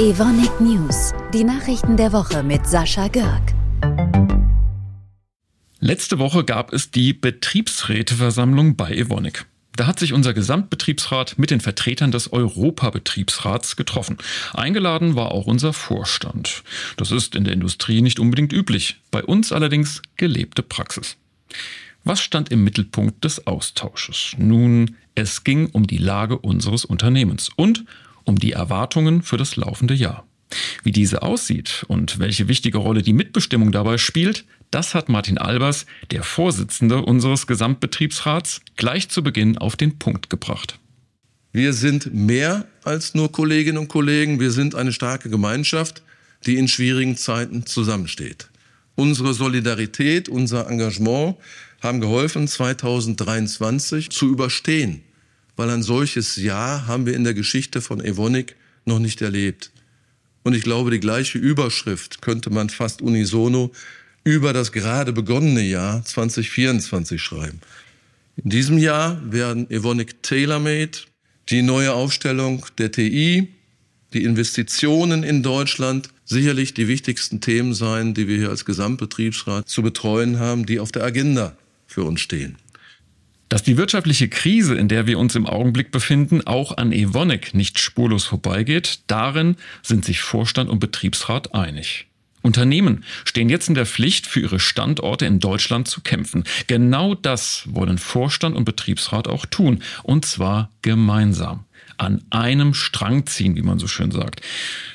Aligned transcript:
Evonik 0.00 0.62
News, 0.62 1.12
die 1.34 1.44
Nachrichten 1.44 1.98
der 1.98 2.14
Woche 2.14 2.42
mit 2.42 2.66
Sascha 2.66 3.08
Görg. 3.08 3.52
Letzte 5.78 6.18
Woche 6.18 6.42
gab 6.42 6.72
es 6.72 6.90
die 6.90 7.12
Betriebsräteversammlung 7.12 8.76
bei 8.76 8.92
Evonik. 8.92 9.44
Da 9.76 9.86
hat 9.86 9.98
sich 9.98 10.14
unser 10.14 10.32
Gesamtbetriebsrat 10.32 11.38
mit 11.38 11.50
den 11.50 11.60
Vertretern 11.60 12.12
des 12.12 12.32
Europabetriebsrats 12.32 13.76
getroffen. 13.76 14.16
Eingeladen 14.54 15.16
war 15.16 15.32
auch 15.32 15.44
unser 15.44 15.74
Vorstand. 15.74 16.62
Das 16.96 17.10
ist 17.10 17.34
in 17.34 17.44
der 17.44 17.52
Industrie 17.52 18.00
nicht 18.00 18.20
unbedingt 18.20 18.54
üblich, 18.54 19.02
bei 19.10 19.22
uns 19.22 19.52
allerdings 19.52 20.00
gelebte 20.16 20.62
Praxis. 20.62 21.18
Was 22.04 22.22
stand 22.22 22.50
im 22.50 22.64
Mittelpunkt 22.64 23.22
des 23.22 23.46
Austausches? 23.46 24.34
Nun, 24.38 24.96
es 25.14 25.44
ging 25.44 25.66
um 25.66 25.86
die 25.86 25.98
Lage 25.98 26.38
unseres 26.38 26.86
Unternehmens 26.86 27.50
und 27.54 27.84
um 28.30 28.36
die 28.36 28.52
Erwartungen 28.52 29.22
für 29.22 29.36
das 29.36 29.56
laufende 29.56 29.92
Jahr. 29.92 30.24
Wie 30.82 30.92
diese 30.92 31.22
aussieht 31.22 31.84
und 31.88 32.18
welche 32.18 32.48
wichtige 32.48 32.78
Rolle 32.78 33.02
die 33.02 33.12
Mitbestimmung 33.12 33.72
dabei 33.72 33.98
spielt, 33.98 34.44
das 34.70 34.94
hat 34.94 35.08
Martin 35.08 35.36
Albers, 35.36 35.84
der 36.12 36.22
Vorsitzende 36.22 37.02
unseres 37.02 37.46
Gesamtbetriebsrats, 37.46 38.62
gleich 38.76 39.08
zu 39.08 39.22
Beginn 39.22 39.58
auf 39.58 39.76
den 39.76 39.98
Punkt 39.98 40.30
gebracht. 40.30 40.78
Wir 41.52 41.72
sind 41.72 42.14
mehr 42.14 42.66
als 42.84 43.14
nur 43.14 43.32
Kolleginnen 43.32 43.78
und 43.78 43.88
Kollegen, 43.88 44.38
wir 44.38 44.52
sind 44.52 44.76
eine 44.76 44.92
starke 44.92 45.28
Gemeinschaft, 45.28 46.02
die 46.46 46.56
in 46.56 46.68
schwierigen 46.68 47.16
Zeiten 47.16 47.66
zusammensteht. 47.66 48.48
Unsere 48.94 49.34
Solidarität, 49.34 50.28
unser 50.28 50.70
Engagement 50.70 51.36
haben 51.82 52.00
geholfen, 52.00 52.46
2023 52.46 54.10
zu 54.10 54.28
überstehen 54.30 55.02
weil 55.60 55.68
ein 55.68 55.82
solches 55.82 56.36
Jahr 56.36 56.86
haben 56.86 57.04
wir 57.04 57.12
in 57.12 57.22
der 57.22 57.34
Geschichte 57.34 57.82
von 57.82 58.02
Evonik 58.02 58.56
noch 58.86 58.98
nicht 58.98 59.20
erlebt. 59.20 59.70
Und 60.42 60.54
ich 60.54 60.62
glaube, 60.62 60.90
die 60.90 61.00
gleiche 61.00 61.36
Überschrift 61.36 62.22
könnte 62.22 62.48
man 62.48 62.70
fast 62.70 63.02
unisono 63.02 63.70
über 64.24 64.54
das 64.54 64.72
gerade 64.72 65.12
begonnene 65.12 65.60
Jahr 65.60 66.02
2024 66.02 67.20
schreiben. 67.20 67.60
In 68.42 68.48
diesem 68.48 68.78
Jahr 68.78 69.20
werden 69.30 69.70
Evonik 69.70 70.22
TaylorMade, 70.22 70.92
die 71.50 71.60
neue 71.60 71.92
Aufstellung 71.92 72.64
der 72.78 72.90
TI, 72.90 73.48
die 74.14 74.24
Investitionen 74.24 75.22
in 75.22 75.42
Deutschland 75.42 76.08
sicherlich 76.24 76.72
die 76.72 76.88
wichtigsten 76.88 77.42
Themen 77.42 77.74
sein, 77.74 78.14
die 78.14 78.28
wir 78.28 78.38
hier 78.38 78.48
als 78.48 78.64
Gesamtbetriebsrat 78.64 79.68
zu 79.68 79.82
betreuen 79.82 80.38
haben, 80.38 80.64
die 80.64 80.80
auf 80.80 80.90
der 80.90 81.04
Agenda 81.04 81.54
für 81.86 82.04
uns 82.04 82.22
stehen. 82.22 82.56
Dass 83.50 83.64
die 83.64 83.76
wirtschaftliche 83.76 84.28
Krise, 84.28 84.76
in 84.76 84.86
der 84.86 85.08
wir 85.08 85.18
uns 85.18 85.34
im 85.34 85.44
Augenblick 85.44 85.90
befinden, 85.90 86.46
auch 86.46 86.76
an 86.76 86.92
Evonik 86.92 87.52
nicht 87.52 87.80
spurlos 87.80 88.24
vorbeigeht, 88.24 89.00
darin 89.08 89.56
sind 89.82 90.04
sich 90.04 90.20
Vorstand 90.20 90.70
und 90.70 90.78
Betriebsrat 90.78 91.52
einig. 91.52 92.06
Unternehmen 92.42 93.04
stehen 93.24 93.48
jetzt 93.48 93.68
in 93.68 93.74
der 93.74 93.86
Pflicht, 93.86 94.28
für 94.28 94.38
ihre 94.38 94.60
Standorte 94.60 95.26
in 95.26 95.40
Deutschland 95.40 95.88
zu 95.88 96.00
kämpfen. 96.00 96.44
Genau 96.68 97.16
das 97.16 97.64
wollen 97.66 97.98
Vorstand 97.98 98.56
und 98.56 98.64
Betriebsrat 98.64 99.26
auch 99.26 99.44
tun, 99.46 99.82
und 100.04 100.24
zwar 100.24 100.70
gemeinsam 100.82 101.64
an 102.00 102.24
einem 102.30 102.72
Strang 102.72 103.26
ziehen, 103.26 103.56
wie 103.56 103.62
man 103.62 103.78
so 103.78 103.86
schön 103.86 104.10
sagt. 104.10 104.40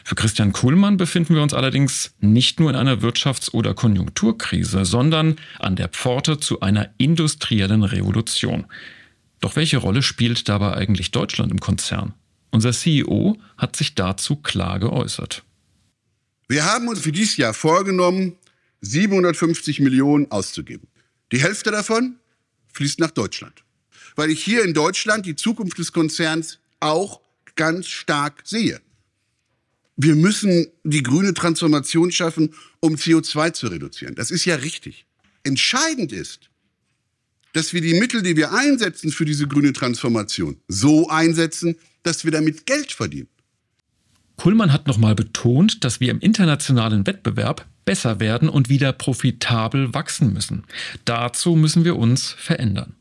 Für 0.04 0.16
Christian 0.16 0.54
Kuhlmann 0.54 0.98
befinden 0.98 1.36
wir 1.36 1.44
uns 1.44 1.54
allerdings 1.54 2.16
nicht 2.20 2.60
nur 2.60 2.72
in 2.72 2.76
einer 2.76 3.02
Wirtschafts- 3.02 3.52
oder 3.52 3.76
Konjunkturkrise, 3.76 4.86
sondern 4.86 5.36
an 5.60 5.76
der 5.76 5.90
Pforte 5.90 6.40
zu 6.40 6.62
einer 6.62 6.90
industriellen 6.98 7.84
Revolution. 7.84 8.66
Doch 9.40 9.56
welche 9.56 9.78
Rolle 9.78 10.02
spielt 10.02 10.50
dabei 10.50 10.74
eigentlich 10.74 11.12
Deutschland 11.12 11.52
im 11.52 11.60
Konzern? 11.60 12.16
Unser 12.50 12.72
CEO 12.72 13.38
hat 13.56 13.76
sich 13.76 13.94
dazu 13.94 14.38
klar 14.38 14.80
geäußert. 14.80 15.44
Wir 16.48 16.66
haben 16.66 16.88
uns 16.88 17.02
für 17.02 17.12
dieses 17.12 17.38
Jahr 17.38 17.54
vorgenommen, 17.54 18.36
750 18.82 19.80
Millionen 19.80 20.32
auszugeben. 20.32 20.88
Die 21.32 21.42
Hälfte 21.42 21.70
davon 21.70 22.16
fließt 22.74 23.00
nach 23.00 23.12
Deutschland, 23.12 23.64
weil 24.16 24.32
ich 24.32 24.44
hier 24.44 24.64
in 24.64 24.74
Deutschland 24.74 25.28
die 25.28 25.36
Zukunft 25.36 25.78
des 25.78 25.92
Konzerns 25.92 26.60
auch 26.80 27.22
ganz 27.56 27.88
stark 27.88 28.42
sehe. 28.46 28.82
Wir 29.98 30.16
müssen 30.16 30.68
die 30.84 31.04
grüne 31.04 31.34
Transformation 31.34 32.12
schaffen, 32.12 32.54
um 32.82 32.96
CO2 32.96 33.54
zu 33.54 33.68
reduzieren. 33.68 34.16
Das 34.16 34.30
ist 34.30 34.46
ja 34.46 34.56
richtig. 34.56 35.06
Entscheidend 35.44 36.12
ist, 36.12 36.50
dass 37.54 37.74
wir 37.74 37.80
die 37.80 37.94
Mittel, 37.94 38.22
die 38.22 38.36
wir 38.36 38.52
einsetzen 38.52 39.12
für 39.12 39.24
diese 39.24 39.48
grüne 39.48 39.72
Transformation, 39.72 40.58
so 40.68 41.08
einsetzen, 41.08 41.78
dass 42.04 42.26
wir 42.26 42.32
damit 42.32 42.66
Geld 42.66 42.92
verdienen. 42.92 43.30
Kuhlmann 44.36 44.74
hat 44.74 44.88
nochmal 44.88 45.16
betont, 45.16 45.86
dass 45.86 46.02
wir 46.02 46.12
im 46.12 46.20
internationalen 46.20 47.08
Wettbewerb 47.08 47.66
besser 47.86 48.20
werden 48.20 48.50
und 48.50 48.68
wieder 48.68 48.92
profitabel 48.92 49.94
wachsen 49.94 50.34
müssen. 50.34 50.64
Dazu 51.06 51.56
müssen 51.56 51.86
wir 51.86 51.96
uns 51.96 52.32
verändern. 52.32 52.96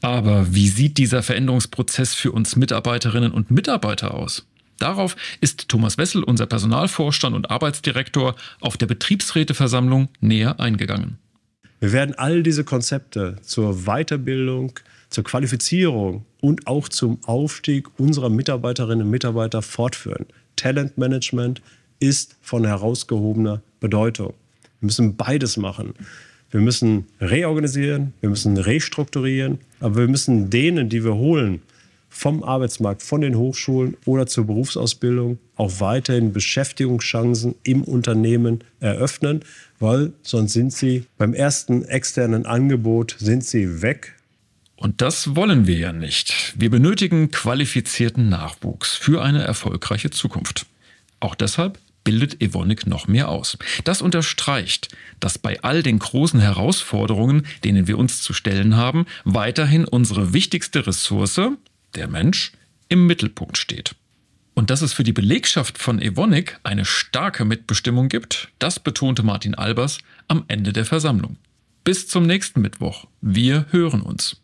Aber 0.00 0.54
wie 0.54 0.68
sieht 0.68 0.98
dieser 0.98 1.22
Veränderungsprozess 1.22 2.14
für 2.14 2.32
uns 2.32 2.56
Mitarbeiterinnen 2.56 3.32
und 3.32 3.50
Mitarbeiter 3.50 4.14
aus? 4.14 4.46
Darauf 4.78 5.16
ist 5.40 5.68
Thomas 5.68 5.98
Wessel, 5.98 6.22
unser 6.22 6.46
Personalvorstand 6.46 7.34
und 7.34 7.50
Arbeitsdirektor, 7.50 8.34
auf 8.60 8.76
der 8.76 8.86
Betriebsräteversammlung 8.86 10.08
näher 10.20 10.60
eingegangen. 10.60 11.18
Wir 11.80 11.92
werden 11.92 12.14
all 12.14 12.42
diese 12.42 12.64
Konzepte 12.64 13.36
zur 13.42 13.84
Weiterbildung, 13.84 14.72
zur 15.10 15.24
Qualifizierung 15.24 16.24
und 16.40 16.66
auch 16.66 16.88
zum 16.88 17.18
Aufstieg 17.24 17.98
unserer 17.98 18.30
Mitarbeiterinnen 18.30 19.06
und 19.06 19.10
Mitarbeiter 19.10 19.62
fortführen. 19.62 20.26
Talentmanagement 20.56 21.60
ist 22.00 22.36
von 22.42 22.64
herausgehobener 22.64 23.62
Bedeutung. 23.80 24.34
Wir 24.80 24.86
müssen 24.86 25.16
beides 25.16 25.56
machen. 25.56 25.94
Wir 26.56 26.62
müssen 26.62 27.04
reorganisieren, 27.20 28.14
wir 28.22 28.30
müssen 28.30 28.56
restrukturieren, 28.56 29.58
aber 29.78 29.96
wir 29.96 30.08
müssen 30.08 30.48
denen, 30.48 30.88
die 30.88 31.04
wir 31.04 31.14
holen, 31.14 31.60
vom 32.08 32.42
Arbeitsmarkt, 32.42 33.02
von 33.02 33.20
den 33.20 33.36
Hochschulen 33.36 33.98
oder 34.06 34.26
zur 34.26 34.46
Berufsausbildung 34.46 35.38
auch 35.56 35.80
weiterhin 35.80 36.32
Beschäftigungschancen 36.32 37.56
im 37.62 37.82
Unternehmen 37.84 38.64
eröffnen, 38.80 39.40
weil 39.80 40.14
sonst 40.22 40.54
sind 40.54 40.72
sie 40.72 41.04
beim 41.18 41.34
ersten 41.34 41.84
externen 41.84 42.46
Angebot 42.46 43.16
sind 43.18 43.44
sie 43.44 43.82
weg. 43.82 44.14
Und 44.76 45.02
das 45.02 45.36
wollen 45.36 45.66
wir 45.66 45.76
ja 45.76 45.92
nicht. 45.92 46.54
Wir 46.56 46.70
benötigen 46.70 47.30
qualifizierten 47.30 48.30
Nachwuchs 48.30 48.94
für 48.94 49.20
eine 49.20 49.42
erfolgreiche 49.42 50.08
Zukunft. 50.08 50.64
Auch 51.20 51.34
deshalb 51.34 51.78
bildet 52.06 52.40
Evonik 52.40 52.86
noch 52.86 53.08
mehr 53.08 53.28
aus. 53.28 53.58
Das 53.82 54.00
unterstreicht, 54.00 54.96
dass 55.18 55.38
bei 55.38 55.60
all 55.62 55.82
den 55.82 55.98
großen 55.98 56.38
Herausforderungen, 56.38 57.44
denen 57.64 57.88
wir 57.88 57.98
uns 57.98 58.22
zu 58.22 58.32
stellen 58.32 58.76
haben, 58.76 59.06
weiterhin 59.24 59.84
unsere 59.84 60.32
wichtigste 60.32 60.86
Ressource, 60.86 61.40
der 61.96 62.06
Mensch, 62.06 62.52
im 62.88 63.08
Mittelpunkt 63.08 63.58
steht. 63.58 63.96
Und 64.54 64.70
dass 64.70 64.82
es 64.82 64.92
für 64.92 65.02
die 65.02 65.12
Belegschaft 65.12 65.78
von 65.78 66.00
Evonik 66.00 66.60
eine 66.62 66.84
starke 66.84 67.44
Mitbestimmung 67.44 68.08
gibt, 68.08 68.50
das 68.60 68.78
betonte 68.78 69.24
Martin 69.24 69.56
Albers 69.56 69.98
am 70.28 70.44
Ende 70.46 70.72
der 70.72 70.84
Versammlung. 70.84 71.36
Bis 71.82 72.06
zum 72.06 72.24
nächsten 72.24 72.60
Mittwoch. 72.60 73.06
Wir 73.20 73.66
hören 73.70 74.00
uns. 74.00 74.40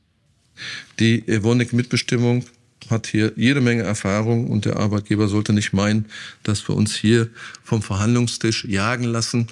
Die 0.98 1.26
Evonik-Mitbestimmung 1.28 2.44
hat 2.90 3.06
hier 3.06 3.32
jede 3.36 3.60
Menge 3.60 3.82
Erfahrung 3.82 4.48
und 4.48 4.64
der 4.64 4.76
Arbeitgeber 4.76 5.28
sollte 5.28 5.52
nicht 5.52 5.72
meinen, 5.72 6.06
dass 6.42 6.68
wir 6.68 6.76
uns 6.76 6.94
hier 6.94 7.28
vom 7.62 7.82
Verhandlungstisch 7.82 8.64
jagen 8.64 9.04
lassen, 9.04 9.48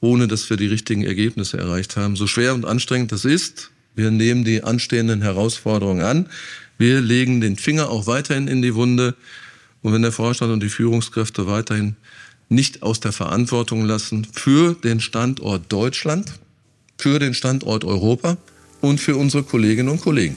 ohne 0.00 0.28
dass 0.28 0.50
wir 0.50 0.56
die 0.56 0.66
richtigen 0.66 1.04
Ergebnisse 1.04 1.58
erreicht 1.58 1.96
haben. 1.96 2.16
So 2.16 2.26
schwer 2.26 2.54
und 2.54 2.64
anstrengend 2.64 3.12
das 3.12 3.24
ist, 3.24 3.70
wir 3.94 4.10
nehmen 4.10 4.44
die 4.44 4.62
anstehenden 4.62 5.22
Herausforderungen 5.22 6.02
an. 6.02 6.28
Wir 6.78 7.00
legen 7.00 7.40
den 7.40 7.56
Finger 7.56 7.90
auch 7.90 8.06
weiterhin 8.06 8.48
in 8.48 8.62
die 8.62 8.74
Wunde. 8.74 9.14
Und 9.82 9.92
wenn 9.92 10.02
der 10.02 10.12
Vorstand 10.12 10.52
und 10.52 10.62
die 10.62 10.68
Führungskräfte 10.68 11.46
weiterhin 11.46 11.96
nicht 12.48 12.82
aus 12.82 13.00
der 13.00 13.12
Verantwortung 13.12 13.84
lassen 13.84 14.26
für 14.32 14.74
den 14.74 15.00
Standort 15.00 15.70
Deutschland, 15.70 16.32
für 16.98 17.18
den 17.18 17.34
Standort 17.34 17.84
Europa 17.84 18.36
und 18.80 19.00
für 19.00 19.16
unsere 19.16 19.42
Kolleginnen 19.42 19.88
und 19.88 20.00
Kollegen. 20.00 20.36